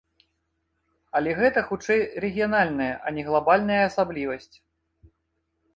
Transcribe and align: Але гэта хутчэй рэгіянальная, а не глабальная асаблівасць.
Але 1.19 1.35
гэта 1.41 1.59
хутчэй 1.69 2.01
рэгіянальная, 2.25 2.91
а 3.05 3.15
не 3.19 3.23
глабальная 3.29 3.79
асаблівасць. 3.89 4.53